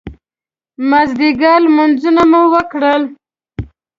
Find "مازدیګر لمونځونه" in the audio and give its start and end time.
0.89-2.23